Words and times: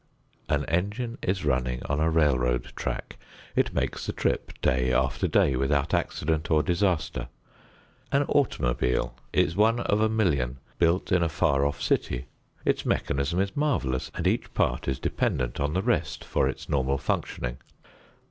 An 0.49 0.65
engine 0.65 1.19
is 1.21 1.45
running 1.45 1.83
on 1.83 1.99
a 1.99 2.09
railroad 2.09 2.73
track. 2.75 3.17
It 3.55 3.71
makes 3.71 4.07
the 4.07 4.11
trip 4.13 4.51
day 4.59 4.91
after 4.91 5.27
day 5.27 5.55
without 5.55 5.93
accident 5.93 6.49
or 6.49 6.63
disaster. 6.63 7.27
An 8.11 8.23
automobile 8.23 9.13
is 9.31 9.55
one 9.55 9.79
of 9.81 10.01
a 10.01 10.09
million 10.09 10.57
built 10.79 11.11
in 11.11 11.21
a 11.21 11.29
far 11.29 11.67
off 11.67 11.79
city. 11.79 12.25
Its 12.65 12.83
mechanism 12.83 13.39
is 13.39 13.55
marvelous, 13.55 14.09
and 14.15 14.25
each 14.25 14.51
part 14.55 14.87
is 14.87 14.97
dependent 14.97 15.59
on 15.59 15.73
the 15.73 15.83
rest 15.83 16.23
for 16.25 16.49
its 16.49 16.67
normal 16.67 16.97
functioning. 16.97 17.59